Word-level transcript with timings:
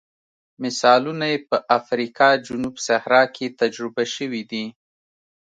مثالونه 0.63 1.25
یې 1.31 1.37
په 1.49 1.57
افریقا 1.79 2.29
جنوب 2.45 2.75
صحرا 2.87 3.21
کې 3.35 3.45
تجربه 3.61 4.03
شوي 4.15 4.43
دي. 4.51 4.65